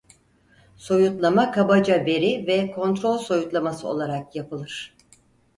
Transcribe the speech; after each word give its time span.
Soyutlama 0.75 1.51
kabaca 1.51 2.05
veri 2.05 2.47
ve 2.47 2.71
kontrol 2.71 3.17
soyutlaması 3.17 3.87
olarak 3.87 4.35
yapılır. 4.35 4.95